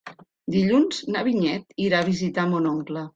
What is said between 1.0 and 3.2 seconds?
na Vinyet irà a visitar mon oncle.